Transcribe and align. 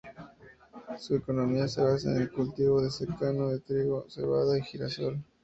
Su 0.97 1.15
economía 1.15 1.67
se 1.67 1.79
basa 1.83 2.09
en 2.09 2.19
el 2.23 2.31
cultivo 2.31 2.81
de 2.81 2.89
secano 2.89 3.49
de 3.49 3.59
trigo, 3.59 4.09
cebada 4.09 4.57
y 4.57 4.63
girasol. 4.63 5.23